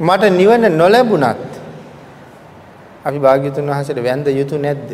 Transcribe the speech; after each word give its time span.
මට 0.00 0.22
නිවන 0.30 0.64
නොලැබුණත් 0.72 1.50
අපි 3.04 3.18
භාග්‍යතුන් 3.18 3.66
වහන්සේට 3.66 4.02
වැඳ 4.02 4.26
යුතු 4.28 4.58
නැද්ද? 4.58 4.90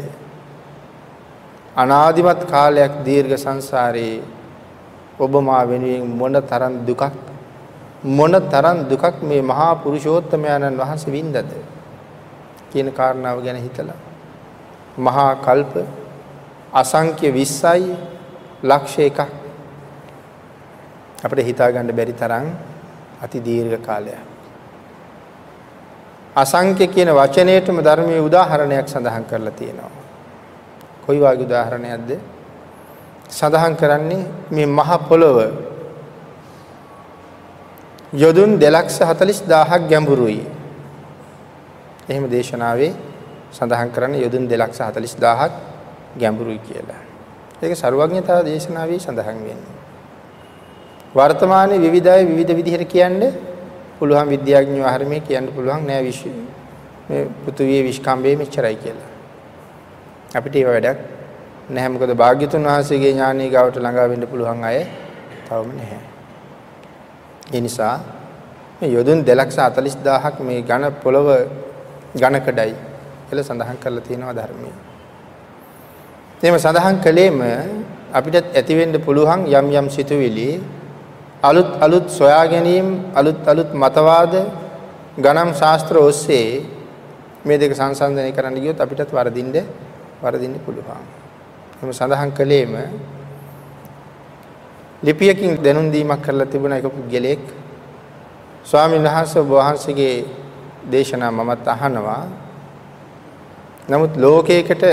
අනාදිමත් 1.75 2.45
කාලයක් 2.45 2.93
දීර්ඝ 3.05 3.37
සංසාරේ 3.37 4.21
ඔබ 5.19 5.33
මා 5.41 5.65
වෙනුවෙන් 5.65 6.05
මොන 6.11 6.35
තරම් 6.43 6.85
දුකක් 6.87 7.03
මොන 8.03 8.33
තරම් 8.33 8.89
දුකක් 8.91 9.23
මේ 9.23 9.43
මහා 9.43 9.75
පුරුෂෝත්තමයන්න් 9.77 10.77
වහන්සේ 10.77 11.13
වින්දද 11.13 11.49
කියන 12.71 12.93
කාරණාව 12.93 13.41
ගැන 13.43 13.57
හිතලා. 13.57 13.97
මහා 14.99 15.37
කල්ප 15.37 15.73
අසංඛ්‍ය 16.73 17.33
20යි 17.33 17.97
ලක්ෂ 18.63 18.99
එකක්. 19.01 19.21
අපිට 21.25 21.47
හිතා 21.47 21.73
ගන්න 21.73 21.97
බැරි 21.97 22.13
තරම් 22.15 22.47
අති 23.23 23.41
දීර්ඝ 23.41 23.81
කාලයක්. 23.81 24.31
අසංඛ්‍ය 26.37 26.87
කියන 26.87 27.11
වචනයේටම 27.11 27.83
ධර්මයේ 27.83 28.21
උදාහරණයක් 28.21 28.87
සඳහන් 28.89 29.25
කරලා 29.25 29.51
තියෙනවා. 29.53 29.91
කොයි 31.07 31.19
වගේ 31.19 31.45
උදාහරණයක්ද? 31.45 32.11
සඳහන් 33.31 33.75
කරන්නේ 33.77 34.27
මේ 34.51 34.67
මහ 34.67 34.91
පොළොව 35.09 35.39
යොදුන් 38.13 38.59
240000ක් 38.59 39.89
ගැඹුරුයි. 39.89 40.47
එහෙම 42.09 42.31
දේශනාවේ 42.31 42.93
සඳහන් 43.53 43.91
කරන්නේ 43.91 44.23
යොදුන් 44.23 44.49
240000ක් 44.49 45.53
ගැඹුරුයි 46.19 46.59
කියලා. 46.59 47.03
ඒක 47.63 47.77
ਸਰවඥතා 47.77 48.45
දේශනාවේ 48.45 48.99
සඳහන් 48.99 49.39
වෙන්නේ. 49.47 49.77
වර්තමානයේ 51.15 51.79
විවිධය 51.79 52.23
විවිධ 52.27 52.55
විදිහට 52.55 52.89
කියන්නේ 52.89 53.50
පුළුවන් 54.01 54.29
විද්‍යාඥයෝ 54.35 54.87
ආහාරමේ 54.87 55.21
කියන්න 55.29 55.49
පුළුවන් 55.57 55.87
නෑ 55.89 56.03
විශ්ව 56.09 56.35
මේ 57.09 57.23
පෘථුවියේ 57.45 57.87
විශ්කම්භයේ 57.89 58.37
මෙච්චරයි 58.43 58.77
කියලා. 58.83 59.11
අපිට 60.35 60.55
ඒව 60.57 60.69
වැඩක් 60.75 60.99
නැහැ 61.71 61.91
මොකද 61.95 62.13
භාග්‍යතුන් 62.23 62.69
වහන්සේගේ 62.69 63.13
ඥානීය 63.13 63.51
ගාවට 63.55 63.77
ළඟා 63.79 64.07
වෙන්න 64.13 64.27
පුළුවන් 64.33 64.65
අය 64.65 64.79
තවම 65.47 65.71
නැහැ. 65.79 66.01
ඒ 67.55 67.61
නිසා 67.61 67.97
මේ 68.81 68.91
යොදුන් 68.91 69.25
240000ක් 69.25 70.47
මේ 70.49 70.61
ඝන 70.63 70.85
පොළව 71.03 71.29
ඝනකඩයි 72.17 72.73
කියලා 73.27 73.45
සඳහන් 73.45 73.79
කරලා 73.83 74.07
තියෙනවා 74.07 74.35
ධර්මයේ. 74.35 74.77
එහෙම 76.43 76.59
සඳහන් 76.59 76.97
කළේම 77.05 77.39
අපිට 78.13 78.37
ඇති 78.55 78.75
වෙන්න 78.77 78.95
පුළුවන් 79.07 79.41
යම් 79.49 79.67
යම් 79.73 79.87
සිතුවිලි 79.91 80.51
අලුත් 81.43 81.71
අලුත් 81.81 82.07
සොයා 82.11 82.45
ගැනීම 82.47 83.13
අලුත් 83.15 83.41
අලුත් 83.45 83.71
මතවාද 83.75 84.35
ගණන් 85.17 85.55
ශාස්ත්‍ර 85.55 85.97
ඔස්සේ 85.99 86.61
මේ 87.45 87.59
දෙක 87.59 87.73
සංසන්දනය 87.73 88.33
කරන්න 88.33 88.57
ගියොත් 88.57 88.79
අපිටත් 88.79 89.11
වරදින්න 89.11 89.57
වරදින්න 90.21 90.61
පුළුවන්. 90.61 91.05
එහෙම 91.75 91.93
සඳහන් 91.93 92.31
කළේම 92.33 92.77
ලිපියකින් 95.03 95.57
දැනුම් 95.59 95.89
දීමක් 95.91 96.21
කරලා 96.21 96.47
තිබුණ 96.47 96.73
එක 96.73 96.85
පුද්ගලෙක් 96.87 97.45
ස්වාමීන් 98.65 99.03
වහන්සේ 99.03 99.43
වහන්සේගේ 99.43 100.17
දේශනා 100.87 101.31
මමත් 101.31 101.67
අහනවා. 101.67 102.25
නමුත් 103.89 104.13
ලෝකයකට 104.19 104.85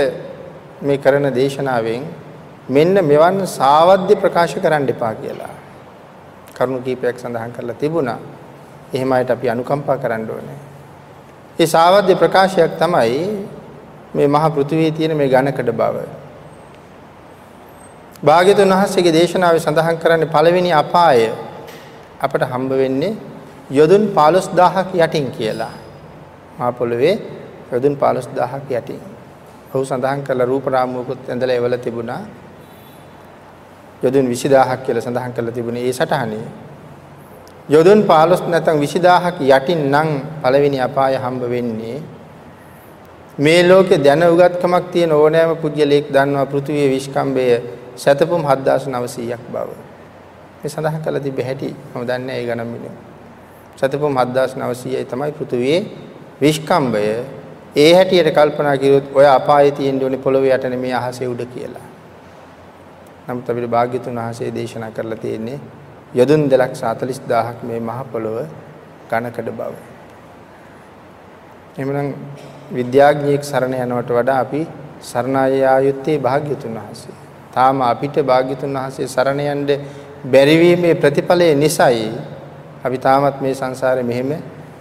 මේ 0.80 0.98
කරන 0.98 1.28
දේශනාවෙන් 1.30 2.02
මෙන්න 2.68 2.94
මෙවන් 3.04 3.46
සාවද්‍ය 3.48 4.14
ප්‍රකාශ 4.16 4.56
කරන්න 4.56 4.88
එපා 4.88 5.14
කියලා. 5.14 5.67
කරුණු 6.58 6.80
කීපයක් 6.86 7.16
සඳහන් 7.18 7.52
කරලා 7.56 7.80
තිබුණා. 7.82 8.18
එහෙම 8.94 9.12
අයට 9.12 9.30
අපි 9.30 9.50
අනුකම්පා 9.54 9.96
කරන්න 9.96 10.30
ඕනේ. 10.30 10.58
ඒ 11.58 11.66
සාවද්‍ය 11.66 12.14
ප්‍රකාශයක් 12.14 12.72
තමයි 12.78 13.18
මේ 14.14 14.26
මහ 14.26 14.44
පෘථිවියේ 14.54 14.96
තියෙන 14.96 15.16
මේ 15.16 15.28
ඝනකඩ 15.28 15.70
බව. 15.72 15.96
භාග්‍යතුන් 18.22 18.72
වහන්සේගේ 18.72 19.14
දේශනාවේ 19.18 19.60
සඳහන් 19.60 19.98
කරන්නේ 20.02 20.32
පළවෙනි 20.34 20.72
අපාය 20.82 21.20
අපට 22.20 22.42
හම්බ 22.52 22.70
වෙන්නේ 22.82 23.12
යොදුන් 23.70 24.04
15000ක් 24.16 24.90
යටින් 24.96 25.30
කියලා. 25.30 25.74
මහ 26.58 26.72
පොළවේ 26.78 27.14
යොදුන් 27.72 27.94
15000ක් 27.96 28.70
යටින්. 28.72 29.00
ඔහු 29.72 29.84
සඳහන් 29.84 30.20
කළ 30.26 30.42
රූප 30.50 30.66
රාමුවකුත් 30.66 31.28
ඇඳලා 31.28 31.58
එවල 31.60 31.76
තිබුණා. 31.76 32.22
යොදුන් 34.02 34.26
20000ක් 34.26 34.76
කියලා 34.86 35.02
සඳහන් 35.02 35.32
කරලා 35.36 35.54
තිබුණේ 35.56 35.86
ඒ 35.88 35.92
සටහනේ. 35.92 36.46
යොදුන් 37.68 38.02
15 38.04 38.52
නැත්නම් 38.52 38.78
20000ක් 38.82 39.38
යටින් 39.48 39.80
නම් 39.90 40.08
පළවෙනි 40.42 40.78
අපාය 40.80 41.14
හම්බ 41.16 41.42
වෙන්නේ 41.50 41.98
මේ 43.38 43.60
ලෝකේ 43.68 43.98
දැන 44.04 44.22
උගත්කමක් 44.24 44.84
තියෙන 44.92 45.12
ඕනෑම 45.12 45.56
පුද්ගලයෙක් 45.56 46.06
දන්නවා 46.14 46.46
පෘථිවියේ 46.46 46.90
විශ්කම්භය 46.90 47.46
සතපුම් 47.96 48.42
7900ක් 48.44 49.42
බව. 49.52 49.68
මේ 50.60 50.70
සඳහන් 50.70 51.02
කරලා 51.04 51.20
තිබෙ 51.20 51.42
හැටි 51.48 51.74
මම 51.94 52.06
දන්නේ 52.08 52.38
ඒ 52.38 52.46
ගණන් 52.46 52.70
මිනිහ. 52.74 52.94
සතපුම් 53.76 54.14
7900යි 54.14 55.04
තමයි 55.10 55.32
පෘථිවියේ 55.32 55.80
විශ්කම්භය. 56.40 57.04
ඒ 57.76 57.90
හැටියට 57.94 58.34
කල්පනා 58.34 58.76
කළොත් 58.76 59.06
ඔය 59.14 59.26
අපායේ 59.28 59.72
තියෙන්න 59.72 60.02
ඕනේ 60.02 60.24
පොළොවේ 60.24 60.54
යට 60.54 60.70
නෙමේ 60.70 60.94
අහසේ 60.94 61.28
උඩ 61.28 61.44
කියලා. 61.54 61.87
නමුත් 63.28 63.48
අපිට 63.50 63.68
භාග්‍යතුන් 63.68 64.16
වහන්සේ 64.16 64.50
දේශනා 64.50 64.90
කරලා 64.90 65.18
තියෙන්නේ 65.18 65.58
යොදුන් 66.14 66.48
240000ක් 66.48 67.58
මේ 67.62 67.80
මහ 67.80 67.98
පොළොව 68.12 68.38
ඝනකඩ 69.10 69.48
බව. 69.50 69.72
එhmenan 71.78 72.08
විද්‍යාඥයෙක් 72.72 73.42
සරණ 73.44 73.74
යනවට 73.76 74.10
වඩා 74.10 74.38
අපි 74.38 74.60
සරණාය 75.02 75.60
ආයුත්තේ 75.66 76.18
භාග්‍යතුන් 76.18 76.74
වහන්සේ. 76.78 77.14
තාම 77.54 77.82
අපිට 77.82 78.16
භාග්‍යතුන් 78.24 78.72
වහන්සේ 78.72 79.08
සරණ 79.08 79.40
යන්න 79.46 79.66
බැරි 80.24 80.56
වීමේ 80.56 80.94
ප්‍රතිඵලය 80.94 81.52
නිසායි 81.56 82.08
අපි 82.84 82.98
තාමත් 82.98 83.40
මේ 83.40 83.54
සංසාරේ 83.54 84.02
මෙහෙම 84.02 84.32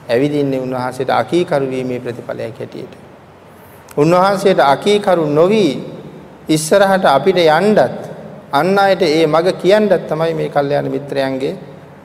ඇවිදින්නේ 0.09 0.59
උන්වහන්සේට 0.59 1.12
අකීකරු 1.12 1.68
වීමේ 1.68 2.00
ප්‍රතිඵලයක් 2.00 2.59
හැටියට. 2.59 2.94
උන්වහන්සේට 3.97 4.59
අකීකරු 4.66 5.25
නොවි 5.30 5.66
ඉස්සරහට 6.47 7.06
අපිට 7.07 7.40
යන්නත් 7.40 8.06
අන් 8.59 8.78
අයට 8.78 9.01
ඒ 9.03 9.25
මග 9.28 9.47
කියන්නත් 9.62 9.94
තමයි 10.09 10.34
මේ 10.40 10.50
කල්යාණ 10.50 10.90
මිත්‍රයන්ගේ 10.95 11.53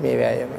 මේ 0.01 0.15
වෑයම. 0.21 0.53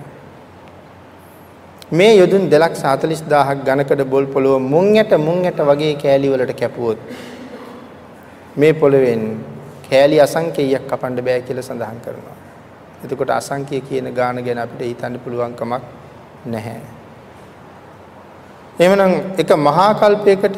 මේ 1.91 2.13
යොදුන් 2.15 2.43
240000ක් 2.49 3.65
ඝනකඩ 3.67 4.03
බොල් 4.05 4.25
පොළොව 4.27 4.61
මුං 4.73 4.95
යට 4.95 5.11
මුං 5.19 5.45
යට 5.45 5.59
වගේ 5.69 5.95
කෑලි 6.03 6.31
වලට 6.33 6.55
කැපුවොත් 6.55 6.99
මේ 8.55 8.73
පොළවෙන් 8.73 9.23
කෑලි 9.87 10.17
අසංකේයයක් 10.21 10.87
කපන්න 10.89 11.25
බෑ 11.27 11.41
කියලා 11.41 11.67
සඳහන් 11.69 11.99
කරනවා. 12.05 12.37
එතකොට 13.03 13.31
අසංකේය 13.31 13.81
කියන 13.81 14.07
ගාන 14.13 14.43
ගැන 14.45 14.59
අපිට 14.59 14.81
හිතන්න 14.81 15.19
පුළුවන් 15.23 15.55
කමක් 15.59 15.81
නැහැ. 16.45 16.81
එහෙමනම් 18.79 19.13
එක 19.37 19.49
මහා 19.59 19.89
කල්පයකට 19.95 20.55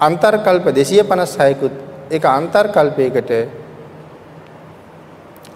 අන්තර් 0.00 0.34
කල්ප 0.46 0.66
256කුත් 0.72 1.74
එක 2.10 2.24
අන්තර් 2.28 2.66
කල්පයකට 2.68 3.32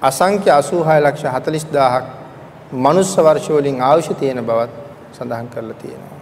අසංඛ්‍ය 0.04 0.50
86 0.50 1.00
ලක්ෂ 1.00 1.24
40000ක් 1.26 2.04
මනුස්ස 2.74 3.12
වර්ෂ 3.18 3.48
වලින් 3.50 3.80
ආයුෂ 3.82 4.10
තියෙන 4.14 4.40
බවත් 4.42 4.72
සඳහන් 5.12 5.48
කරලා 5.48 5.76
තියෙනවා. 5.76 6.18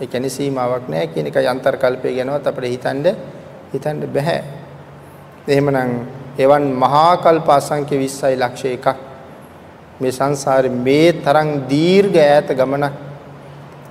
ඒ 0.00 0.06
කියන්නේ 0.06 0.30
සීමාවක් 0.30 0.88
නැහැ 0.88 1.06
කියන 1.08 1.26
එකයි 1.26 1.46
අන්තර් 1.48 1.76
කල්පය 1.76 2.16
ගැනවත් 2.16 2.46
අපිට 2.46 2.72
හිතන්න 2.74 3.06
හිතන්න 3.72 4.02
බෑ. 4.08 4.38
එහෙමනම් 5.46 5.92
එවන් 6.38 6.64
මහා 6.74 7.16
කල්ප 7.18 7.48
අසංඛ්‍ය 7.50 7.96
20යි 7.98 8.36
ලක්ෂ 8.36 8.64
එකක් 8.68 8.86
මේ 10.00 10.12
සංසාරේ 10.12 10.74
මේ 10.78 11.08
තරම් 11.20 11.50
දීර්ඝ 11.68 12.18
ඈත 12.20 12.48
ගමනක් 12.52 12.94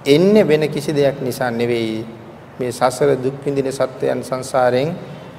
එන්නේ 0.08 0.44
වෙන 0.44 0.64
කිසි 0.70 0.92
දෙයක් 0.92 1.22
නිසා 1.22 1.52
නෙවෙයි 1.52 2.00
මේ 2.60 2.72
සසර 2.72 3.12
දුක් 3.18 3.38
විඳින 3.46 3.72
සත්‍යයන් 3.72 4.24
සංසාරයෙන් 4.24 4.90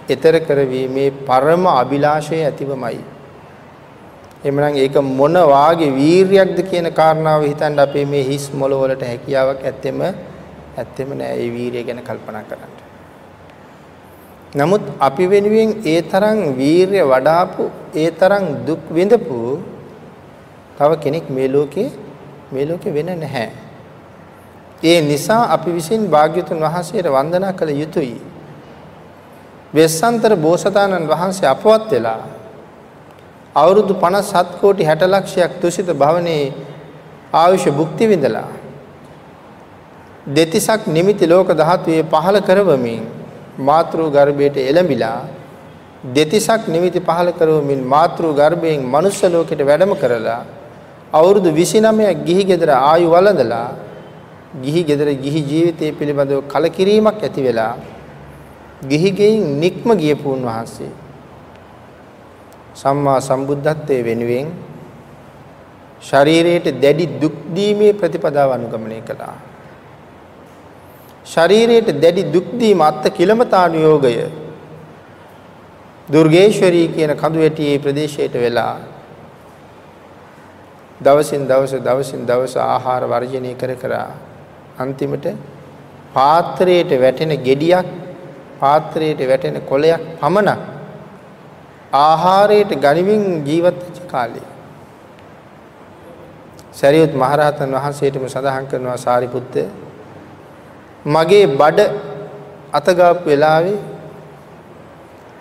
එතර 0.08 0.36
කරවීමේ 0.40 1.10
පරම 1.26 1.66
අභිලාෂය 1.72 2.38
ඇතිවමයි 2.42 3.02
එhmenan 4.44 4.74
ඒක 4.74 4.96
මොන 5.12 5.34
වාගේ 5.46 5.90
වීරියක්ද 5.92 6.58
කියන 6.68 6.86
කාරණාව 6.92 7.42
හිතන්න 7.42 7.78
අපේ 7.78 8.04
මේ 8.04 8.22
හිස් 8.22 8.46
මොළ 8.52 8.74
වලට 8.74 9.04
හැකියාවක් 9.04 9.60
ඇත්තෙම 9.62 10.00
ඇත්තෙම 10.02 11.10
නෑ 11.18 11.34
ඒ 11.38 11.50
වීරිය 11.50 11.84
ගැන 11.84 12.00
කල්පනා 12.00 12.42
කරන්න. 12.42 12.72
නමුත් 14.54 14.82
අපි 15.00 15.24
වෙනුවෙන් 15.26 15.70
ඒ 15.84 16.00
තරම් 16.04 16.40
වීරිය 16.56 17.04
වඩාපු 17.04 17.70
ඒ 17.94 18.10
තරම් 18.12 18.46
දුක් 18.66 18.82
විඳපු 18.90 19.38
තව 20.78 20.90
කෙනෙක් 21.00 21.30
මේ 21.30 21.48
ලෝකේ 21.48 21.88
මේ 22.52 22.66
ලෝකේ 22.66 22.94
වෙන 22.94 23.10
නැහැ. 23.14 23.48
ඒ 24.82 24.98
නිසා 25.02 25.42
අපි 25.54 25.70
විසින් 25.70 26.10
භාග්‍යතුන් 26.10 26.58
වහන්සේට 26.58 27.06
වන්දනා 27.08 27.52
කළ 27.52 27.72
යුතුයි. 27.76 28.18
වෙස්සන්තර 29.74 30.32
බෝසතාණන් 30.36 31.08
වහන්සේ 31.08 31.48
අපවත් 31.48 31.90
වෙලා 31.90 32.41
අවුරුදු 33.54 33.94
57 33.96 34.60
කෝටි 34.60 34.84
60 34.84 35.08
ලක්ෂයක් 35.08 35.60
තුසිත 35.60 35.88
භවනේ 35.94 36.52
ආයුෂ 37.34 37.66
භුක්ති 37.70 38.06
විඳලා. 38.06 38.48
දෙතිසක් 40.28 40.86
නිමිති 40.88 41.26
ලෝක 41.26 41.48
ධාතුවේ 41.52 42.02
පහල 42.04 42.36
කරවමින් 42.40 43.02
මාතෘ 43.60 43.98
ගර්භයට 44.08 44.56
එළඹිලා 44.60 45.20
දෙතිසක් 46.08 46.68
නිමිති 46.68 47.00
පහල 47.00 47.28
කරවමින් 47.32 47.80
මාතෘ 47.84 48.24
ගර්භයෙන් 48.32 48.80
මනුෂ්‍ය 48.86 49.28
ලෝකෙට 49.28 49.60
වැඩම 49.60 49.92
කරලා 49.94 50.42
අවුරුදු 51.12 51.50
29ක් 51.50 52.24
ගිහි 52.26 52.44
ගෙදර 52.44 52.70
ආයු 52.72 53.08
වළඳලා 53.10 53.68
ගිහි 54.64 54.82
ගෙදර 54.84 55.08
ගිහි 55.16 55.40
ජීවිතය 55.50 55.92
පිළිබඳව 55.92 56.40
කලකිරීමක් 56.48 57.20
ඇති 57.20 57.40
වෙලා 57.42 57.74
ගිහි 58.88 59.10
ගෙයින් 59.12 59.44
නික්ම 59.60 59.88
ගියපු 59.94 60.26
උන්වහන්සේ 60.36 60.92
සම්මා 62.76 63.20
සම්බුද්ධත්වයේ 63.20 64.04
වෙනුවෙන් 64.04 64.46
ශරීරයට 66.02 66.68
දැඩි 66.80 67.06
දුක් 67.20 67.36
දීමේ 67.54 67.92
ප්‍රතිපදාව 67.92 68.50
අනුගමනය 68.50 69.00
කළා. 69.02 69.36
ශරීරයට 71.26 72.00
දැඩි 72.00 72.22
දුක් 72.32 72.48
දීම 72.58 72.80
අත්ති 72.80 73.10
කිලමතානුയോഗය 73.10 74.16
දුර්ගේශ්වරී 76.08 76.88
කියන 76.88 77.12
කඳුවැටියේ 77.14 77.78
ප්‍රදේශයට 77.78 78.34
වෙලා 78.36 78.74
දවසින් 81.00 81.46
දවස 81.46 81.74
දවසින් 81.80 82.26
දවස 82.26 82.54
ආහාර 82.58 83.02
වර්ජනය 83.04 83.54
කර 83.54 83.72
කර 83.76 83.94
අන්තිමට 84.78 85.26
පාත්‍රයට 86.14 86.90
වැටෙන 86.96 87.32
gediyak 87.40 87.86
පාත්‍රයට 88.60 89.20
වැටෙන 89.22 89.56
කොලයක් 89.62 90.02
පමණක් 90.20 90.71
ආහාරයට 91.92 92.72
ගනිමින් 92.76 93.24
ජීවත් 93.46 93.78
වෙච්ච 93.78 93.98
කාලේ 94.06 94.46
සරියුත් 96.72 97.12
මහරහතන් 97.14 97.74
වහන්සේටම 97.76 98.24
සඳහන් 98.26 98.68
කරනවා 98.70 98.98
සාරිපුත්ත 98.98 99.54
මගේ 101.06 101.46
බඩ 101.52 101.80
අතගාපු 102.72 103.24
වෙලාවේ 103.26 103.78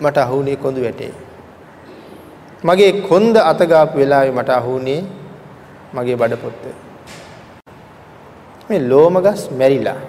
මට 0.00 0.16
අහුනේ 0.18 0.56
කොඳු 0.56 0.80
වැටේ. 0.82 1.12
මගේ 2.64 2.92
කොන්ද 3.02 3.36
අතගාපු 3.42 3.98
වෙලාවේ 3.98 4.32
මට 4.32 4.50
අහුනේ 4.50 5.00
මගේ 5.94 6.16
බඩ 6.16 6.36
පොත්ත. 6.36 6.62
මේ 8.68 8.82
ලෝමගස් 8.90 9.40
මැරිලා 9.52 10.00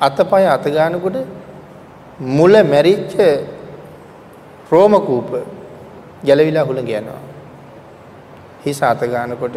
අතපය 0.00 0.44
අත 0.46 0.64
ගන්නකොට 0.66 1.16
මුල 2.30 2.54
මැරිච්ච 2.64 3.14
රෝම 4.70 4.92
කූප 5.06 5.30
ගැලවිලා 6.26 6.64
හුලඟ 6.64 6.90
යනවා. 6.90 7.20
හිස 8.64 8.82
අත 8.82 9.00
ගන්නකොට 9.12 9.56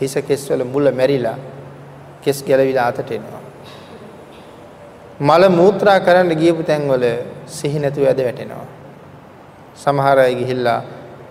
හිස 0.00 0.14
කෙස්වල 0.28 0.64
මුල 0.64 0.90
මැරිලා 0.92 1.36
කෙස් 2.22 2.42
ගැලවිලා 2.42 2.86
අතට 2.90 3.10
එනවා. 3.10 3.42
මල 5.20 5.42
මූත්‍රා 5.50 5.98
කරන්න 6.00 6.34
ගියපු 6.42 6.62
තැන්වල 6.62 7.04
සිහි 7.46 7.78
නැතුව 7.78 8.06
ඇද 8.06 8.20
වැටෙනවා. 8.26 8.66
සමහර 9.82 10.18
අය 10.18 10.34
ගිහිල්ලා 10.40 10.80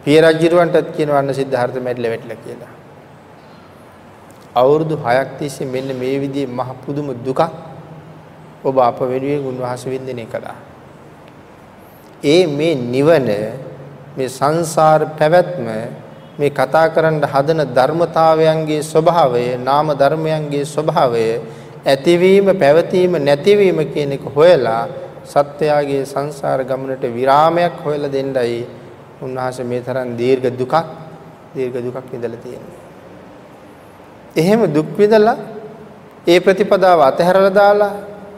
පිය 0.03 0.17
රජුරවන්ටත් 0.21 0.87
කියනවා 0.95 1.19
අන්න 1.19 1.33
සිද්ධාර්ථ 1.39 1.79
මැරිලා 1.85 2.11
වැටිලා 2.13 2.43
කියලා. 2.45 2.73
අවුරුදු 4.55 4.95
6ක් 5.05 5.29
තිස්සේ 5.39 5.71
මෙන්න 5.73 5.91
මේ 6.01 6.15
විදිහේ 6.23 6.53
මහ 6.57 6.69
පුදුම 6.85 7.11
දුකක් 7.25 7.41
ඔබ 8.63 8.75
අප 8.79 8.99
වෙනුවෙන් 9.11 9.45
උන්වහන්සේ 9.51 9.91
වින්දිනේ 9.93 10.27
කළා. 10.33 10.57
ඒ 12.25 12.45
මේ 12.47 12.75
නිවන 12.75 13.29
මේ 14.17 14.29
සංසාර 14.29 15.01
පැවැත්ම 15.17 15.67
මේ 16.39 16.49
කතා 16.51 16.89
කරන්න 16.89 17.21
හදන 17.23 17.61
ධර්මතාවයන්ගේ 17.69 18.81
ස්වභාවය 18.83 19.57
නාම 19.59 19.87
ධර්මයන්ගේ 19.93 20.65
ස්වභාවය 20.65 21.25
ඇතිවීම 21.85 22.47
පැවතීම 22.55 23.17
නැතිවීම 23.19 23.79
කියන 23.87 24.11
එක 24.11 24.25
හොයලා 24.27 24.87
සත්‍යයගේ 25.25 26.05
සංසාර 26.05 26.63
ගමනට 26.63 27.03
විරාමයක් 27.09 27.75
හොයලා 27.83 28.09
දෙන්නයි 28.09 28.65
උන්වහන්සේ 29.21 29.65
මේ 29.65 29.81
තරම් 29.81 30.09
දීර්ඝ 30.15 30.49
දුකක් 30.51 30.73
දීර්ඝ 31.55 31.79
දුකක් 31.85 32.07
විඳලා 32.11 32.37
තියෙන්නේ. 32.37 32.79
එහෙම 34.35 34.61
දුක් 34.67 34.89
විඳලා 34.97 35.37
ඒ 36.27 36.39
ප්‍රතිපදාව 36.39 36.99
අතහැරලා 37.01 37.53
දාලා 37.53 37.93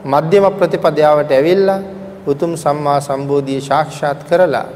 මධ්‍යම 0.05 0.45
ප්‍රතිපදාවට 0.53 1.31
ඇවිල්ලා 1.31 1.79
උතුම් 2.27 2.57
සම්මා 2.57 2.99
සම්බෝධිය 2.99 3.61
සාක්ෂාත් 3.61 4.23
කරලා 4.29 4.67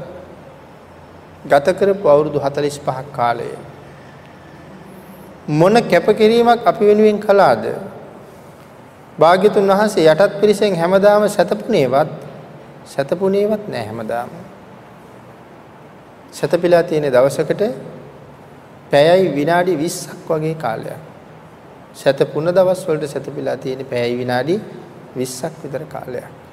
ගත 1.44 1.66
කරපු 1.78 2.08
අවුරුදු 2.08 2.38
45ක් 2.40 3.04
කාලය 3.12 3.48
මොන 5.48 5.74
කැපකිරීමක් 5.82 6.66
අපි 6.66 6.84
වෙනුවෙන් 6.86 7.18
කළාද? 7.20 7.64
භාග්‍යතුන් 9.18 9.68
වහන්සේ 9.68 10.06
යටත් 10.06 10.40
පිරිසෙන් 10.40 10.74
හැමදාම 10.74 11.28
සතපුණේවත් 11.28 12.08
සතපුණේවත් 12.86 13.68
නෑ 13.68 13.84
හැමදාම. 13.84 14.30
සතපිලා 16.32 16.82
තියෙන 16.82 17.12
දවසකට 17.12 17.62
පැයයි 18.90 19.34
විනාඩි 19.34 19.76
20ක් 19.76 20.28
වගේ 20.30 20.54
කාලයක්. 20.54 21.00
සතපුණ 21.94 22.48
දවස් 22.50 22.88
වලට 22.88 23.06
සතපිලා 23.06 23.56
තියෙන 23.56 23.86
පැයයි 23.86 24.18
විනාඩි 24.18 24.60
20ක් 25.16 25.52
විතර 25.62 25.84
කාලයක්. 25.86 26.43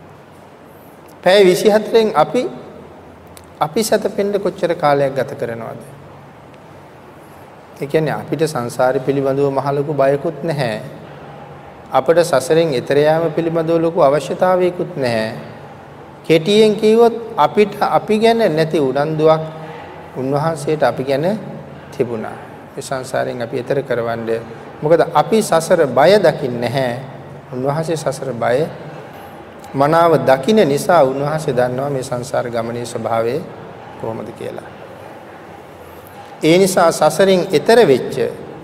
පැය 1.24 1.46
24න් 1.46 2.18
අපි 2.18 2.42
අපි 3.62 3.80
සතපෙන්න 3.80 4.34
කොච්චර 4.36 4.74
කාලයක් 4.74 5.14
ගත 5.14 5.38
කරනවද? 5.38 5.82
ඒ 7.78 7.86
කියන්නේ 7.86 8.14
අපිට 8.14 8.42
සංසාරේ 8.44 9.02
පිළිබඳව 9.02 9.50
මහ 9.50 9.68
ලොකු 9.72 9.94
බයකුත් 9.94 10.42
නැහැ. 10.42 10.82
අපිට 11.94 12.26
සසරෙන් 12.26 12.74
එතර 12.74 12.98
යාම 12.98 13.30
පිළිබඳව 13.32 13.78
ලොකු 13.78 14.02
අවශ්‍යතාවයකුත් 14.02 14.98
නැහැ. 14.98 15.38
කෙටියෙන් 16.26 16.74
කිව්වොත් 16.76 17.14
අපිට 17.38 17.78
අපි 17.80 18.16
ගැන 18.18 18.42
නැති 18.42 18.82
උනන්දුවක් 18.82 19.42
උන්වහන්සේට 20.18 20.82
අපි 20.82 21.04
ගැන 21.04 21.38
තිබුණා. 21.94 22.38
ඒ 22.74 22.82
සංසාරයෙන් 22.82 23.42
අපි 23.42 23.60
එතර 23.60 23.84
කරවන්නේ 23.84 24.42
මොකද 24.82 25.06
අපි 25.14 25.38
සසර 25.40 25.86
බය 25.88 26.18
දකින්නේ 26.18 26.66
නැහැ. 26.66 26.94
උන්වහන්සේ 27.54 27.94
සසර 27.96 28.34
බය 28.34 28.66
මනාව 29.74 30.20
දකින්න 30.22 30.68
නිසා 30.68 31.04
උන්වහන්සේ 31.04 31.54
දන්නවා 31.54 31.90
මේ 31.90 32.04
සංසාර 32.04 32.50
ගමනේ 32.50 32.86
ස්වභාවය 32.86 33.36
කොහොමද 34.02 34.30
කියලා. 34.32 34.70
ඒ 36.44 36.58
නිසා 36.58 36.92
සසරින් 36.92 37.42
එතර 37.52 37.80
වෙච්ච 37.88 38.16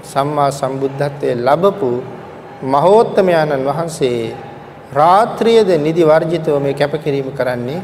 සම්මා 0.04 0.51
සම්බුද්ධත්වයේ 0.51 1.36
ලැබපු 1.38 1.89
මහෝත්තමයන්න් 2.63 3.65
වහන්සේ 3.65 4.36
රාත්‍රියේද 4.91 5.70
නිදි 5.77 6.03
වර්ජිතව 6.03 6.60
මේ 6.60 6.74
කැපකිරීම 6.74 7.31
කරන්නේ 7.31 7.81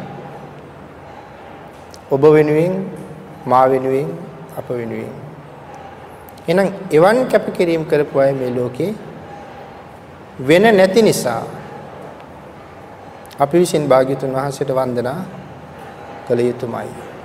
ඔබ 2.11 2.23
වෙනුවෙන් 2.27 2.73
මා 3.45 3.65
වෙනුවෙන් 3.65 4.09
අප 4.57 4.67
වෙනුවෙන් 4.71 5.13
එහෙනම් 6.43 6.69
එවන් 6.91 7.19
කැපකිරීම 7.27 7.83
කරපු 7.85 8.19
අය 8.19 8.31
මේ 8.33 8.51
ලෝකේ 8.51 8.93
වෙන 10.39 10.63
නැති 10.71 11.01
නිසා 11.01 11.43
අපි 13.39 13.57
විසින් 13.57 13.87
භාග්‍යතුන් 13.87 14.33
වහන්සේට 14.33 14.69
වන්දනා 14.69 15.21
කළ 16.27 16.39
යුතුමයි. 16.39 17.12